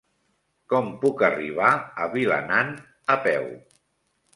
Com 0.73 0.89
puc 1.03 1.21
arribar 1.29 1.75
a 2.07 2.11
Vilanant 2.17 2.77
a 3.19 3.23
peu? 3.31 3.51